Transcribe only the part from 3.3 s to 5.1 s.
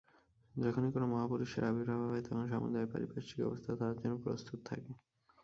অবস্থা তাঁহার জন্য প্রস্তুত থাকে।